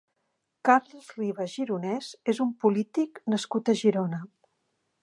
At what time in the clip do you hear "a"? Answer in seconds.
3.75-3.79